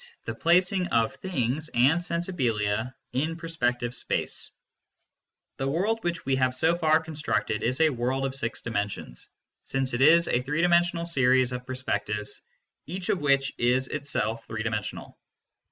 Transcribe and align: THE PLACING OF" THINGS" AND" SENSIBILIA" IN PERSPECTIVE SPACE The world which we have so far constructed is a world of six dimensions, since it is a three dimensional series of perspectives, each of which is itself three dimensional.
THE 0.25 0.33
PLACING 0.33 0.87
OF" 0.87 1.13
THINGS" 1.17 1.69
AND" 1.75 2.01
SENSIBILIA" 2.03 2.95
IN 3.23 3.35
PERSPECTIVE 3.37 3.93
SPACE 3.93 4.49
The 5.57 5.67
world 5.67 5.99
which 6.03 6.25
we 6.25 6.35
have 6.37 6.55
so 6.55 6.75
far 6.75 6.99
constructed 6.99 7.61
is 7.61 7.79
a 7.81 7.89
world 7.91 8.25
of 8.25 8.33
six 8.33 8.63
dimensions, 8.63 9.29
since 9.65 9.93
it 9.93 10.01
is 10.01 10.27
a 10.27 10.41
three 10.41 10.61
dimensional 10.61 11.05
series 11.05 11.51
of 11.51 11.67
perspectives, 11.67 12.41
each 12.87 13.09
of 13.09 13.21
which 13.21 13.53
is 13.59 13.89
itself 13.89 14.47
three 14.47 14.63
dimensional. 14.63 15.19